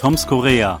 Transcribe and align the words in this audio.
Toms 0.00 0.26
Korea. 0.26 0.80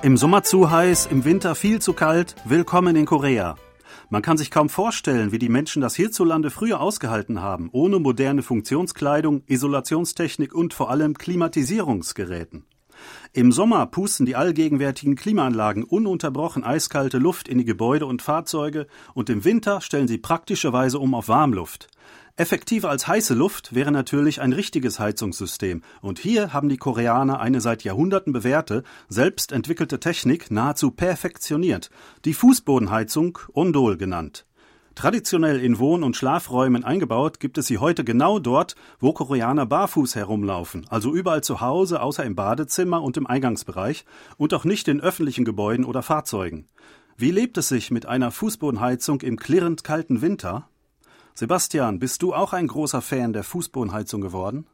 Im 0.00 0.16
Sommer 0.16 0.44
zu 0.44 0.70
heiß, 0.70 1.08
im 1.10 1.26
Winter 1.26 1.54
viel 1.54 1.82
zu 1.82 1.92
kalt, 1.92 2.34
willkommen 2.46 2.96
in 2.96 3.04
Korea. 3.04 3.56
Man 4.08 4.22
kann 4.22 4.38
sich 4.38 4.50
kaum 4.50 4.70
vorstellen, 4.70 5.30
wie 5.30 5.38
die 5.38 5.50
Menschen 5.50 5.82
das 5.82 5.94
hierzulande 5.94 6.50
früher 6.50 6.80
ausgehalten 6.80 7.42
haben, 7.42 7.68
ohne 7.72 7.98
moderne 7.98 8.42
Funktionskleidung, 8.42 9.42
Isolationstechnik 9.46 10.54
und 10.54 10.72
vor 10.72 10.88
allem 10.90 11.18
Klimatisierungsgeräten. 11.18 12.64
Im 13.34 13.52
Sommer 13.52 13.84
pusten 13.84 14.24
die 14.24 14.36
allgegenwärtigen 14.36 15.16
Klimaanlagen 15.16 15.84
ununterbrochen 15.84 16.64
eiskalte 16.64 17.18
Luft 17.18 17.46
in 17.46 17.58
die 17.58 17.66
Gebäude 17.66 18.06
und 18.06 18.22
Fahrzeuge 18.22 18.86
und 19.12 19.28
im 19.28 19.44
Winter 19.44 19.82
stellen 19.82 20.08
sie 20.08 20.16
praktischerweise 20.16 20.98
um 20.98 21.14
auf 21.14 21.28
Warmluft. 21.28 21.88
Effektiver 22.36 22.90
als 22.90 23.06
heiße 23.06 23.32
Luft 23.32 23.76
wäre 23.76 23.92
natürlich 23.92 24.40
ein 24.40 24.52
richtiges 24.52 24.98
Heizungssystem, 24.98 25.82
und 26.00 26.18
hier 26.18 26.52
haben 26.52 26.68
die 26.68 26.78
Koreaner 26.78 27.38
eine 27.38 27.60
seit 27.60 27.84
Jahrhunderten 27.84 28.32
bewährte, 28.32 28.82
selbst 29.08 29.52
entwickelte 29.52 30.00
Technik 30.00 30.50
nahezu 30.50 30.90
perfektioniert, 30.90 31.90
die 32.24 32.34
Fußbodenheizung 32.34 33.38
Ondol 33.52 33.96
genannt. 33.96 34.46
Traditionell 34.96 35.60
in 35.60 35.78
Wohn- 35.78 36.02
und 36.02 36.16
Schlafräumen 36.16 36.82
eingebaut, 36.82 37.38
gibt 37.38 37.56
es 37.56 37.68
sie 37.68 37.78
heute 37.78 38.02
genau 38.02 38.40
dort, 38.40 38.74
wo 38.98 39.12
Koreaner 39.12 39.64
barfuß 39.64 40.16
herumlaufen, 40.16 40.86
also 40.88 41.14
überall 41.14 41.44
zu 41.44 41.60
Hause 41.60 42.02
außer 42.02 42.24
im 42.24 42.34
Badezimmer 42.34 43.00
und 43.00 43.16
im 43.16 43.28
Eingangsbereich 43.28 44.04
und 44.38 44.54
auch 44.54 44.64
nicht 44.64 44.88
in 44.88 45.00
öffentlichen 45.00 45.44
Gebäuden 45.44 45.84
oder 45.84 46.02
Fahrzeugen. 46.02 46.66
Wie 47.16 47.30
lebt 47.30 47.58
es 47.58 47.68
sich 47.68 47.92
mit 47.92 48.06
einer 48.06 48.32
Fußbodenheizung 48.32 49.20
im 49.20 49.36
klirrend 49.36 49.84
kalten 49.84 50.20
Winter? 50.20 50.68
Sebastian, 51.36 51.98
bist 51.98 52.22
du 52.22 52.32
auch 52.32 52.52
ein 52.52 52.68
großer 52.68 53.02
Fan 53.02 53.32
der 53.32 53.42
Fußbodenheizung 53.42 54.20
geworden? 54.20 54.66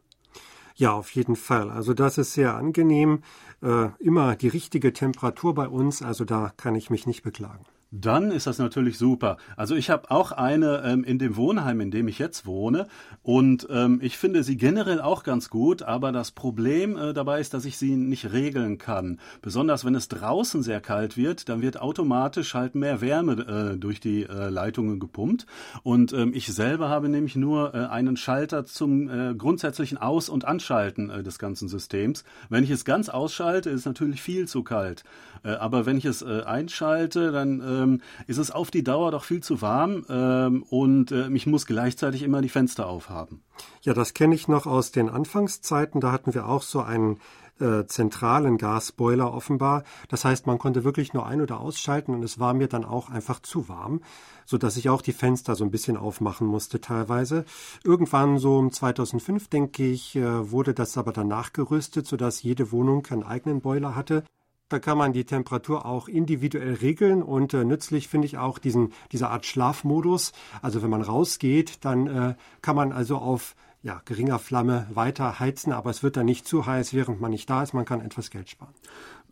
Ja, 0.77 0.93
auf 0.93 1.11
jeden 1.13 1.37
Fall. 1.37 1.71
Also 1.71 1.95
das 1.95 2.19
ist 2.19 2.35
sehr 2.35 2.55
angenehm. 2.55 3.23
Äh, 3.63 3.89
immer 3.99 4.37
die 4.37 4.49
richtige 4.49 4.93
Temperatur 4.93 5.55
bei 5.55 5.69
uns. 5.69 6.03
Also 6.03 6.27
da 6.27 6.53
kann 6.59 6.75
ich 6.75 6.91
mich 6.91 7.07
nicht 7.07 7.23
beklagen. 7.23 7.65
Dann 7.93 8.31
ist 8.31 8.47
das 8.47 8.59
natürlich 8.59 8.99
super. 8.99 9.37
Also 9.57 9.75
ich 9.75 9.91
habe 9.91 10.13
auch 10.13 10.31
eine 10.31 10.83
ähm, 10.85 11.03
in 11.03 11.19
dem 11.19 11.37
Wohnheim, 11.37 11.81
in 11.81 11.91
dem 11.91 12.07
ich 12.07 12.21
jetzt 12.21 12.47
wohne, 12.47 12.87
und 13.23 13.67
ähm, 13.69 13.99
ich 14.01 14.17
finde 14.17 14.45
sie 14.45 14.57
generell 14.57 15.01
auch 15.01 15.25
ganz 15.25 15.51
gut. 15.51 15.83
Aber 15.83 16.13
das 16.13 16.31
Problem 16.31 16.97
äh, 16.97 17.13
dabei 17.13 17.41
ist, 17.41 17.53
dass 17.53 17.65
ich 17.65 17.79
sie 17.79 17.97
nicht 17.97 18.33
regeln 18.33 18.79
kann. 18.79 19.19
Besonders 19.43 19.85
wenn 19.85 19.97
es 19.97 20.07
draußen 20.07 20.63
sehr 20.63 20.81
kalt 20.81 21.17
wird, 21.17 21.49
dann 21.49 21.63
wird 21.63 21.81
automatisch 21.81 22.55
halt 22.55 22.77
mehr 22.77 23.01
Wärme 23.01 23.73
äh, 23.73 23.77
durch 23.77 23.99
die 23.99 24.23
äh, 24.23 24.49
Leitungen 24.51 25.01
gepumpt. 25.01 25.47
Und 25.83 26.13
ähm, 26.13 26.33
ich 26.33 26.47
selber 26.47 26.89
habe 26.89 27.09
nämlich 27.09 27.35
nur 27.35 27.75
äh, 27.75 27.87
einen 27.87 28.17
Schalter 28.17 28.67
zum 28.67 29.09
äh, 29.09 29.35
grundsätzlichen 29.35 29.99
Aus- 29.99 30.29
und 30.29 30.45
Anschalten 30.45 31.11
äh, 31.11 31.23
des 31.25 31.41
ganzen 31.41 31.69
Systems. 31.69 32.25
Wenn 32.49 32.63
ich 32.63 32.71
es 32.71 32.85
ganz 32.85 33.09
ausschalte, 33.09 33.69
ist 33.69 33.81
es 33.81 33.87
natürlich 33.87 34.23
viel 34.23 34.47
zu 34.47 34.63
kalt. 34.63 35.05
Aber 35.43 35.87
wenn 35.87 35.97
ich 35.97 36.05
es 36.05 36.23
einschalte, 36.23 37.33
dann 37.33 37.61
ähm, 37.81 38.01
ist 38.27 38.39
es 38.39 38.51
auf 38.51 38.71
die 38.71 38.85
Dauer 38.85 39.11
doch 39.11 39.25
viel 39.25 39.43
zu 39.43 39.63
warm 39.63 40.05
ähm, 40.09 40.63
und 40.65 41.13
äh, 41.13 41.29
ich 41.31 41.47
muss 41.47 41.67
gleichzeitig 41.67 42.23
immer 42.23 42.41
die 42.41 42.49
Fenster 42.49 42.87
aufhaben. 42.87 43.43
Ja, 43.83 43.95
das 43.95 44.15
kenne 44.15 44.35
ich 44.35 44.49
noch 44.49 44.67
aus 44.67 44.93
den 44.93 45.09
Anfangszeiten. 45.09 46.01
Da 46.01 46.13
hatten 46.13 46.35
wir 46.35 46.49
auch 46.49 46.63
so 46.63 46.81
einen 46.81 47.19
äh, 47.61 47.87
zentralen 47.87 48.59
Gasboiler 48.59 49.33
offenbar. 49.33 49.85
Das 50.09 50.25
heißt, 50.25 50.47
man 50.47 50.59
konnte 50.59 50.85
wirklich 50.85 51.13
nur 51.13 51.27
ein- 51.27 51.41
oder 51.41 51.61
ausschalten 51.61 52.15
und 52.15 52.23
es 52.23 52.39
war 52.39 52.55
mir 52.55 52.69
dann 52.69 52.85
auch 52.85 53.11
einfach 53.11 53.41
zu 53.41 53.69
warm, 53.69 54.01
so 54.47 54.59
dass 54.59 54.77
ich 54.77 54.89
auch 54.89 55.03
die 55.03 55.13
Fenster 55.13 55.55
so 55.55 55.65
ein 55.65 55.71
bisschen 55.71 55.97
aufmachen 55.97 56.47
musste 56.47 56.81
teilweise. 56.81 57.45
Irgendwann 57.85 58.39
so 58.39 58.57
um 58.57 58.73
2005, 58.73 59.49
denke 59.49 59.85
ich, 59.85 60.17
äh, 60.17 60.51
wurde 60.51 60.75
das 60.75 60.97
aber 60.97 61.13
dann 61.13 61.29
nachgerüstet, 61.29 62.07
so 62.07 62.17
dass 62.17 62.43
jede 62.43 62.73
Wohnung 62.73 63.07
einen 63.11 63.23
eigenen 63.23 63.61
Boiler 63.61 63.95
hatte. 63.95 64.25
Da 64.71 64.79
kann 64.79 64.97
man 64.97 65.13
die 65.13 65.25
Temperatur 65.25 65.85
auch 65.85 66.07
individuell 66.07 66.75
regeln 66.75 67.25
und 67.25 67.53
äh, 67.55 67.65
nützlich 67.65 68.07
finde 68.07 68.27
ich 68.27 68.39
auch 68.39 68.59
diesen, 68.59 68.93
diese 69.11 69.29
Art 69.29 69.45
Schlafmodus. 69.45 70.33
Also 70.63 70.81
wenn 70.81 70.91
man 70.91 71.03
rausgeht, 71.03 71.85
dann 71.85 72.07
äh, 72.07 72.35
kann 72.63 72.77
man 72.77 72.93
also 72.93 73.19
auf 73.19 73.57
ja, 73.83 74.01
geringer 74.05 74.39
Flamme 74.39 74.87
weiter 74.93 75.41
heizen, 75.41 75.73
aber 75.73 75.91
es 75.91 76.03
wird 76.03 76.17
dann 76.17 76.27
nicht 76.27 76.47
zu 76.47 76.67
heiß, 76.67 76.95
während 76.95 77.21
man 77.21 77.33
nicht 77.33 77.51
da 77.51 77.63
ist. 77.65 77.73
Man 77.73 77.85
kann 77.85 78.01
etwas 78.01 78.31
Geld 78.31 78.49
sparen. 78.49 78.75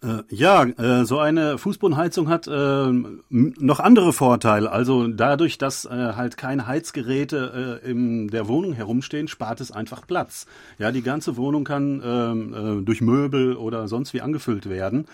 Äh, 0.03 0.23
ja, 0.31 0.65
äh, 0.65 1.05
so 1.05 1.19
eine 1.19 1.59
Fußbodenheizung 1.59 2.29
hat 2.29 2.47
äh, 2.47 2.93
noch 3.31 3.81
andere 3.81 4.13
Vorteile. 4.13 4.71
Also 4.71 5.09
dadurch, 5.09 5.59
dass 5.59 5.87
äh, 5.87 6.13
halt 6.15 6.37
keine 6.37 6.67
Heizgeräte 6.69 7.81
äh, 7.83 7.91
in 7.91 8.29
der 8.29 8.47
Wohnung 8.47 8.75
herumstehen, 8.75 9.27
spart 9.27 9.61
es 9.61 9.73
einfach 9.73 10.07
Platz. 10.07 10.47
Ja, 10.79 10.93
die 10.93 11.03
ganze 11.03 11.37
Wohnung 11.37 11.65
kann 11.65 12.01
ähm, 12.05 12.81
äh, 12.81 12.85
durch 12.85 13.01
Möbel 13.01 13.57
oder 13.57 13.89
sonst 13.89 14.15
wie 14.15 14.21
angefüllt 14.21 14.69
werden. 14.69 15.07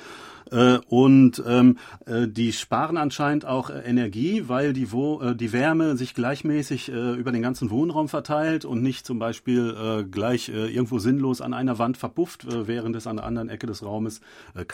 Und 0.89 1.43
ähm, 1.49 1.78
äh, 2.05 2.28
die 2.28 2.53
sparen 2.53 2.99
anscheinend 2.99 3.47
auch 3.47 3.71
Energie, 3.71 4.44
weil 4.47 4.75
die, 4.75 4.93
Wo 4.93 5.33
die 5.33 5.55
Wärme 5.55 5.97
sich 5.97 6.15
gleichmäßig 6.15 6.91
über 6.91 7.33
den 7.33 7.41
ganzen 7.41 7.71
Wohnraum 7.71 8.11
verteilt 8.11 8.67
und 8.67 8.83
nicht 8.83 9.06
zum 9.06 9.19
Beispiel 9.19 10.06
gleich 10.11 10.50
irgendwo 10.50 10.99
sinnlos 10.99 11.41
an 11.41 11.55
einer 11.55 11.78
Wand 11.78 11.97
verpufft, 11.97 12.44
äh, 12.44 12.69
während 12.69 12.94
es 12.94 13.06
an 13.06 13.17
der 13.17 13.25
anderen 13.25 13.49
Ecke 13.49 13.67
des 13.67 13.83
Raumes 13.83 14.21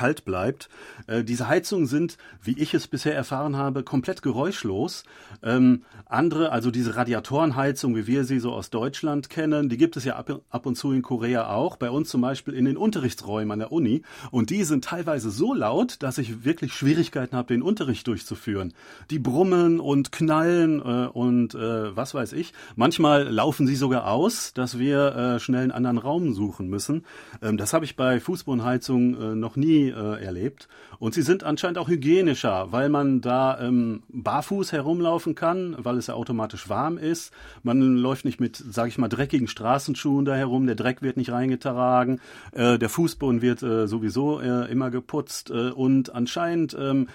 kalt 0.00 0.25
bleibt. 0.25 0.71
Äh, 1.09 1.25
diese 1.25 1.47
Heizungen 1.47 1.87
sind, 1.87 2.16
wie 2.43 2.59
ich 2.59 2.72
es 2.72 2.88
bisher 2.88 3.15
erfahren 3.15 3.56
habe, 3.56 3.83
komplett 3.83 4.22
geräuschlos. 4.22 5.05
Ähm, 5.43 5.83
andere, 6.06 6.53
also 6.53 6.71
diese 6.71 6.97
Radiatorenheizung, 6.97 7.94
wie 7.94 8.06
wir 8.06 8.25
sie 8.25 8.38
so 8.38 8.53
aus 8.53 8.71
Deutschland 8.71 9.28
kennen, 9.28 9.69
die 9.69 9.77
gibt 9.77 9.99
es 9.99 10.05
ja 10.05 10.16
ab, 10.16 10.41
ab 10.49 10.65
und 10.65 10.77
zu 10.77 10.93
in 10.93 11.03
Korea 11.03 11.50
auch. 11.50 11.77
Bei 11.77 11.91
uns 11.91 12.09
zum 12.09 12.22
Beispiel 12.22 12.55
in 12.55 12.65
den 12.65 12.78
Unterrichtsräumen 12.78 13.53
an 13.53 13.59
der 13.59 13.72
Uni. 13.72 14.00
Und 14.31 14.49
die 14.49 14.65
sind 14.65 14.84
teilweise 14.84 15.31
so 15.31 15.53
laut, 15.53 16.03
dass 16.03 16.17
ich 16.17 16.47
wirklich 16.47 16.72
Schwierigkeiten 16.72 17.37
habe, 17.37 17.53
den 17.53 17.61
Unterricht 17.61 18.06
durchzuführen. 18.06 18.72
Die 19.11 19.19
brummen 19.19 19.81
und 19.81 20.12
knallen 20.12 20.81
äh, 20.81 21.09
und 21.09 21.55
äh, 21.55 21.94
was 21.94 22.15
weiß 22.15 22.32
ich. 22.32 22.55
Manchmal 22.75 23.28
laufen 23.28 23.67
sie 23.67 23.77
sogar 23.77 24.11
aus, 24.11 24.55
dass 24.55 24.78
wir 24.78 25.15
äh, 25.15 25.41
schnell 25.41 25.65
einen 25.65 25.72
anderen 25.72 25.99
Raum 25.99 26.32
suchen 26.32 26.71
müssen. 26.71 27.05
Ähm, 27.43 27.59
das 27.59 27.75
habe 27.75 27.84
ich 27.84 27.97
bei 27.97 28.19
Fußbodenheizung 28.19 29.21
äh, 29.21 29.34
noch 29.34 29.56
nie 29.56 29.89
äh, 29.90 30.24
erlebt. 30.24 30.68
Und 30.98 31.14
sie 31.14 31.22
sind 31.22 31.44
anscheinend 31.44 31.78
auch 31.78 31.88
hygienischer, 31.88 32.72
weil 32.72 32.88
man 32.88 33.20
da 33.20 33.60
ähm, 33.60 34.02
barfuß 34.08 34.72
herumlaufen 34.72 35.34
kann, 35.34 35.76
weil 35.78 35.98
es 35.98 36.08
ja 36.08 36.14
automatisch 36.14 36.68
warm 36.68 36.98
ist. 36.98 37.32
Man 37.62 37.96
läuft 37.96 38.24
nicht 38.24 38.40
mit, 38.40 38.56
sage 38.56 38.88
ich 38.88 38.98
mal, 38.98 39.08
dreckigen 39.08 39.48
Straßenschuhen 39.48 40.24
da 40.24 40.34
herum. 40.34 40.66
Der 40.66 40.76
Dreck 40.76 41.02
wird 41.02 41.16
nicht 41.16 41.30
reingetragen. 41.30 42.20
Äh, 42.52 42.78
der 42.78 42.88
Fußboden 42.88 43.42
wird 43.42 43.62
äh, 43.62 43.86
sowieso 43.86 44.40
äh, 44.40 44.70
immer 44.70 44.90
geputzt 44.90 45.50
äh, 45.50 45.70
und 45.70 46.14
anscheinend 46.14 46.76
ähm, 46.78 47.08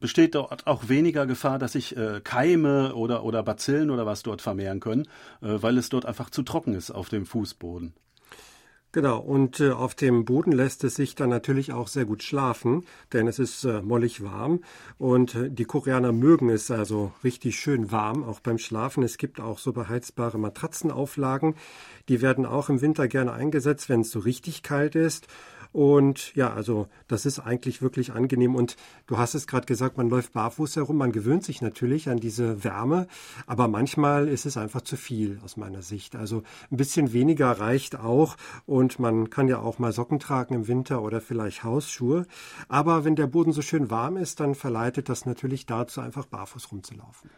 besteht 0.00 0.34
dort 0.34 0.66
auch 0.66 0.88
weniger 0.88 1.26
Gefahr, 1.26 1.58
dass 1.58 1.72
sich 1.72 1.96
äh, 1.96 2.20
Keime 2.22 2.94
oder, 2.94 3.24
oder 3.24 3.42
Bazillen 3.42 3.90
oder 3.90 4.06
was 4.06 4.22
dort 4.22 4.42
vermehren 4.42 4.80
können, 4.80 5.02
äh, 5.42 5.60
weil 5.60 5.78
es 5.78 5.88
dort 5.88 6.06
einfach 6.06 6.30
zu 6.30 6.42
trocken 6.42 6.74
ist 6.74 6.90
auf 6.90 7.08
dem 7.08 7.26
Fußboden. 7.26 7.94
Genau, 8.90 9.18
und 9.18 9.60
äh, 9.60 9.70
auf 9.70 9.94
dem 9.94 10.24
Boden 10.24 10.50
lässt 10.50 10.82
es 10.82 10.94
sich 10.94 11.14
dann 11.14 11.28
natürlich 11.28 11.72
auch 11.74 11.88
sehr 11.88 12.06
gut 12.06 12.22
schlafen, 12.22 12.86
denn 13.12 13.28
es 13.28 13.38
ist 13.38 13.64
äh, 13.64 13.82
mollig 13.82 14.22
warm 14.22 14.60
und 14.96 15.34
äh, 15.34 15.50
die 15.50 15.66
Koreaner 15.66 16.12
mögen 16.12 16.48
es 16.48 16.70
also 16.70 17.12
richtig 17.22 17.60
schön 17.60 17.92
warm, 17.92 18.24
auch 18.24 18.40
beim 18.40 18.56
Schlafen. 18.56 19.02
Es 19.02 19.18
gibt 19.18 19.40
auch 19.40 19.58
so 19.58 19.74
beheizbare 19.74 20.38
Matratzenauflagen, 20.38 21.54
die 22.08 22.22
werden 22.22 22.46
auch 22.46 22.70
im 22.70 22.80
Winter 22.80 23.08
gerne 23.08 23.32
eingesetzt, 23.34 23.90
wenn 23.90 24.00
es 24.00 24.10
so 24.10 24.20
richtig 24.20 24.62
kalt 24.62 24.94
ist. 24.94 25.28
Und 25.72 26.34
ja, 26.34 26.52
also 26.52 26.88
das 27.06 27.26
ist 27.26 27.40
eigentlich 27.40 27.82
wirklich 27.82 28.12
angenehm. 28.12 28.54
Und 28.54 28.76
du 29.06 29.18
hast 29.18 29.34
es 29.34 29.46
gerade 29.46 29.66
gesagt, 29.66 29.96
man 29.96 30.08
läuft 30.08 30.32
barfuß 30.32 30.76
herum, 30.76 30.96
man 30.96 31.12
gewöhnt 31.12 31.44
sich 31.44 31.60
natürlich 31.60 32.08
an 32.08 32.18
diese 32.18 32.64
Wärme, 32.64 33.06
aber 33.46 33.68
manchmal 33.68 34.28
ist 34.28 34.46
es 34.46 34.56
einfach 34.56 34.82
zu 34.82 34.96
viel 34.96 35.38
aus 35.44 35.56
meiner 35.56 35.82
Sicht. 35.82 36.16
Also 36.16 36.42
ein 36.70 36.76
bisschen 36.76 37.12
weniger 37.12 37.50
reicht 37.52 37.98
auch 37.98 38.36
und 38.66 38.98
man 38.98 39.30
kann 39.30 39.48
ja 39.48 39.58
auch 39.58 39.78
mal 39.78 39.92
Socken 39.92 40.18
tragen 40.18 40.54
im 40.54 40.68
Winter 40.68 41.02
oder 41.02 41.20
vielleicht 41.20 41.64
Hausschuhe. 41.64 42.26
Aber 42.68 43.04
wenn 43.04 43.16
der 43.16 43.26
Boden 43.26 43.52
so 43.52 43.62
schön 43.62 43.90
warm 43.90 44.16
ist, 44.16 44.40
dann 44.40 44.54
verleitet 44.54 45.08
das 45.08 45.26
natürlich 45.26 45.66
dazu, 45.66 46.00
einfach 46.00 46.26
barfuß 46.26 46.72
rumzulaufen. 46.72 47.30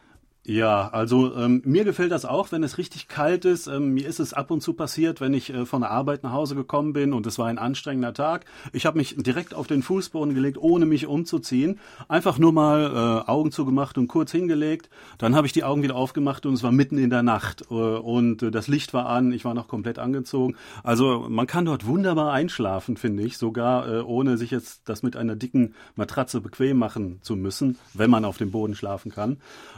Ja, 0.51 0.89
also 0.89 1.33
ähm, 1.37 1.63
mir 1.65 1.85
gefällt 1.85 2.11
das 2.11 2.25
auch, 2.25 2.51
wenn 2.51 2.65
es 2.65 2.77
richtig 2.77 3.07
kalt 3.07 3.45
ist. 3.45 3.69
Ähm, 3.69 3.95
mir 3.95 4.09
ist 4.09 4.19
es 4.19 4.35
ab 4.35 4.51
und 4.51 4.63
zu 4.63 4.73
passiert, 4.73 5.21
wenn 5.21 5.33
ich 5.33 5.55
äh, 5.55 5.65
von 5.65 5.83
der 5.83 5.93
Arbeit 5.93 6.25
nach 6.25 6.33
Hause 6.33 6.57
gekommen 6.57 6.93
bin 6.93 7.13
und 7.13 7.25
es 7.29 7.39
war 7.39 7.47
ein 7.47 7.57
anstrengender 7.57 8.13
Tag. 8.13 8.47
Ich 8.73 8.85
habe 8.85 8.99
mich 8.99 9.15
direkt 9.17 9.55
auf 9.55 9.69
den 9.69 9.85
Fußboden 9.85 10.35
gelegt, 10.35 10.59
ohne 10.59 10.87
mich 10.87 11.07
umzuziehen. 11.07 11.79
Einfach 12.09 12.37
nur 12.41 12.53
mal 12.53 13.23
äh, 13.27 13.31
Augen 13.31 13.53
zugemacht 13.53 13.97
und 13.97 14.09
kurz 14.09 14.33
hingelegt. 14.33 14.91
Dann 15.19 15.37
habe 15.37 15.47
ich 15.47 15.53
die 15.53 15.63
Augen 15.63 15.85
wieder 15.85 15.95
aufgemacht 15.95 16.45
und 16.47 16.55
es 16.55 16.65
war 16.65 16.73
mitten 16.73 16.99
in 16.99 17.11
der 17.11 17.23
Nacht 17.23 17.67
äh, 17.71 17.75
und 17.75 18.43
äh, 18.43 18.51
das 18.51 18.67
Licht 18.67 18.93
war 18.93 19.07
an. 19.07 19.31
Ich 19.31 19.45
war 19.45 19.55
noch 19.55 19.69
komplett 19.69 20.01
angezogen. 20.01 20.57
Also 20.83 21.29
man 21.29 21.47
kann 21.47 21.65
dort 21.65 21.87
wunderbar 21.87 22.33
einschlafen, 22.33 22.97
finde 22.97 23.23
ich, 23.23 23.39
sogar 23.39 23.89
äh, 23.89 24.01
ohne 24.01 24.37
sich 24.37 24.51
jetzt 24.51 24.89
das 24.89 25.05
mit 25.05 25.15
einer 25.15 25.37
dicken 25.37 25.77
Matratze 25.95 26.41
bequem 26.41 26.77
machen 26.77 27.21
zu 27.23 27.37
müssen, 27.37 27.79
wenn 27.95 28.11
man 28.11 28.25
auf 28.25 28.37
dem 28.37 28.51
Boden 28.51 28.75
schlafen 28.75 29.13
kann. 29.13 29.37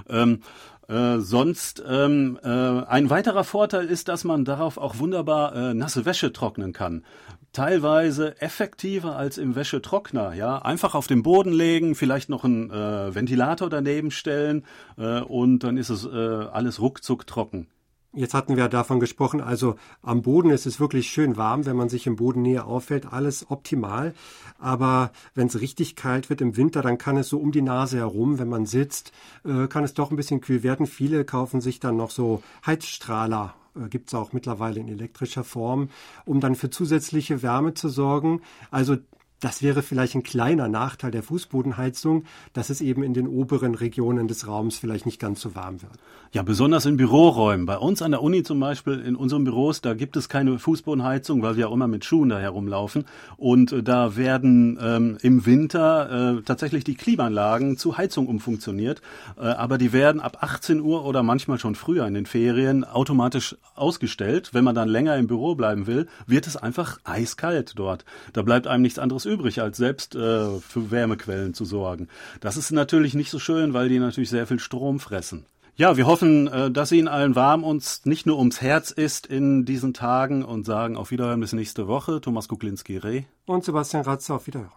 Ähm, 0.08 0.38
Äh, 0.88 1.18
sonst 1.18 1.82
ähm, 1.88 2.38
äh, 2.42 2.48
ein 2.48 3.08
weiterer 3.08 3.44
Vorteil 3.44 3.86
ist, 3.86 4.08
dass 4.08 4.24
man 4.24 4.44
darauf 4.44 4.78
auch 4.78 4.98
wunderbar 4.98 5.54
äh, 5.54 5.74
nasse 5.74 6.04
Wäsche 6.04 6.32
trocknen 6.32 6.72
kann. 6.72 7.04
Teilweise 7.52 8.40
effektiver 8.40 9.16
als 9.16 9.38
im 9.38 9.54
Wäschetrockner. 9.54 10.34
Ja, 10.34 10.58
einfach 10.58 10.94
auf 10.94 11.06
den 11.06 11.22
Boden 11.22 11.52
legen, 11.52 11.94
vielleicht 11.94 12.28
noch 12.28 12.44
einen 12.44 12.70
äh, 12.70 13.14
Ventilator 13.14 13.70
daneben 13.70 14.10
stellen 14.10 14.64
äh, 14.96 15.20
und 15.20 15.60
dann 15.60 15.76
ist 15.76 15.90
es 15.90 16.06
alles 16.06 16.80
ruckzuck 16.80 17.26
trocken. 17.26 17.68
Jetzt 18.14 18.34
hatten 18.34 18.56
wir 18.58 18.68
davon 18.68 19.00
gesprochen, 19.00 19.40
also 19.40 19.76
am 20.02 20.20
Boden 20.20 20.50
ist 20.50 20.66
es 20.66 20.78
wirklich 20.78 21.08
schön 21.08 21.38
warm, 21.38 21.64
wenn 21.64 21.76
man 21.76 21.88
sich 21.88 22.06
im 22.06 22.16
Boden 22.16 22.42
näher 22.42 22.66
auffällt, 22.66 23.10
alles 23.10 23.50
optimal. 23.50 24.12
Aber 24.58 25.12
wenn 25.34 25.46
es 25.46 25.62
richtig 25.62 25.96
kalt 25.96 26.28
wird 26.28 26.42
im 26.42 26.58
Winter, 26.58 26.82
dann 26.82 26.98
kann 26.98 27.16
es 27.16 27.30
so 27.30 27.38
um 27.38 27.52
die 27.52 27.62
Nase 27.62 27.96
herum, 27.96 28.38
wenn 28.38 28.50
man 28.50 28.66
sitzt, 28.66 29.12
äh, 29.46 29.66
kann 29.66 29.82
es 29.82 29.94
doch 29.94 30.10
ein 30.10 30.16
bisschen 30.16 30.42
kühl 30.42 30.62
werden. 30.62 30.86
Viele 30.86 31.24
kaufen 31.24 31.62
sich 31.62 31.80
dann 31.80 31.96
noch 31.96 32.10
so 32.10 32.42
Heizstrahler 32.66 33.54
äh, 33.74 33.88
gibt 33.88 34.08
es 34.08 34.14
auch 34.14 34.34
mittlerweile 34.34 34.80
in 34.80 34.88
elektrischer 34.88 35.42
Form, 35.42 35.88
um 36.26 36.38
dann 36.40 36.54
für 36.54 36.68
zusätzliche 36.68 37.40
Wärme 37.42 37.72
zu 37.72 37.88
sorgen. 37.88 38.42
Also 38.70 38.98
das 39.42 39.60
wäre 39.60 39.82
vielleicht 39.82 40.14
ein 40.14 40.22
kleiner 40.22 40.68
Nachteil 40.68 41.10
der 41.10 41.24
Fußbodenheizung, 41.24 42.24
dass 42.52 42.70
es 42.70 42.80
eben 42.80 43.02
in 43.02 43.12
den 43.12 43.26
oberen 43.26 43.74
Regionen 43.74 44.28
des 44.28 44.46
Raums 44.46 44.78
vielleicht 44.78 45.04
nicht 45.04 45.20
ganz 45.20 45.40
so 45.40 45.56
warm 45.56 45.82
wird. 45.82 45.92
Ja, 46.30 46.42
besonders 46.42 46.86
in 46.86 46.96
Büroräumen. 46.96 47.66
Bei 47.66 47.76
uns 47.76 48.00
an 48.02 48.12
der 48.12 48.22
Uni 48.22 48.44
zum 48.44 48.58
Beispiel, 48.60 49.00
in 49.00 49.16
unseren 49.16 49.44
Büros, 49.44 49.80
da 49.80 49.94
gibt 49.94 50.16
es 50.16 50.28
keine 50.30 50.58
Fußbodenheizung, 50.58 51.42
weil 51.42 51.56
wir 51.56 51.68
auch 51.68 51.74
immer 51.74 51.88
mit 51.88 52.04
Schuhen 52.04 52.28
da 52.28 52.38
herumlaufen. 52.38 53.04
Und 53.36 53.72
äh, 53.72 53.82
da 53.82 54.16
werden 54.16 54.78
ähm, 54.80 55.18
im 55.20 55.44
Winter 55.44 56.38
äh, 56.38 56.42
tatsächlich 56.42 56.84
die 56.84 56.94
Klimaanlagen 56.94 57.76
zu 57.76 57.98
Heizung 57.98 58.28
umfunktioniert. 58.28 59.02
Äh, 59.36 59.42
aber 59.42 59.76
die 59.76 59.92
werden 59.92 60.20
ab 60.20 60.38
18 60.40 60.80
Uhr 60.80 61.04
oder 61.04 61.22
manchmal 61.22 61.58
schon 61.58 61.74
früher 61.74 62.06
in 62.06 62.14
den 62.14 62.26
Ferien 62.26 62.84
automatisch 62.84 63.56
ausgestellt. 63.74 64.50
Wenn 64.54 64.64
man 64.64 64.76
dann 64.76 64.88
länger 64.88 65.16
im 65.16 65.26
Büro 65.26 65.54
bleiben 65.56 65.86
will, 65.86 66.06
wird 66.26 66.46
es 66.46 66.56
einfach 66.56 66.98
eiskalt 67.04 67.74
dort. 67.76 68.04
Da 68.32 68.42
bleibt 68.42 68.68
einem 68.68 68.82
nichts 68.82 68.98
anderes 69.00 69.26
übrig, 69.26 69.31
als 69.60 69.76
selbst 69.76 70.14
äh, 70.14 70.60
für 70.60 70.90
Wärmequellen 70.90 71.54
zu 71.54 71.64
sorgen. 71.64 72.08
Das 72.40 72.56
ist 72.56 72.72
natürlich 72.72 73.14
nicht 73.14 73.30
so 73.30 73.38
schön, 73.38 73.74
weil 73.74 73.88
die 73.88 73.98
natürlich 73.98 74.30
sehr 74.30 74.46
viel 74.46 74.58
Strom 74.58 75.00
fressen. 75.00 75.46
Ja, 75.74 75.96
wir 75.96 76.06
hoffen, 76.06 76.48
äh, 76.48 76.70
dass 76.70 76.92
Ihnen 76.92 77.08
allen 77.08 77.34
warm 77.34 77.64
uns 77.64 78.04
nicht 78.04 78.26
nur 78.26 78.38
ums 78.38 78.60
Herz 78.60 78.90
ist 78.90 79.26
in 79.26 79.64
diesen 79.64 79.94
Tagen 79.94 80.44
und 80.44 80.66
sagen 80.66 80.96
auf 80.96 81.10
Wiederhören 81.10 81.40
bis 81.40 81.54
nächste 81.54 81.88
Woche. 81.88 82.20
Thomas 82.20 82.48
Kuklinski-Reh. 82.48 83.22
Und 83.46 83.64
Sebastian 83.64 84.02
Ratze 84.04 84.34
auf 84.34 84.46
Wiederhören. 84.46 84.72